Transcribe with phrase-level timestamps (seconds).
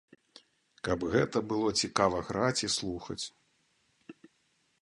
[0.87, 3.23] Каб гэта было цікава граць і слухаць.